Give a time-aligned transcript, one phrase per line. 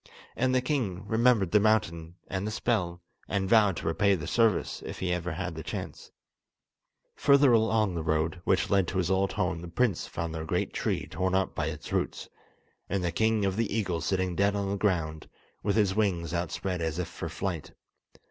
[0.35, 4.81] And the king remembered the mountain, and the spell, and vowed to repay the service
[4.83, 6.09] if he ever had a chance.
[7.17, 10.73] Further along the road which led to his old home the prince found the great
[10.73, 12.29] tree torn up by its roots,
[12.89, 15.29] and the king of the eagles sitting dead on the ground,
[15.61, 17.73] with his wings outspread as if for flight.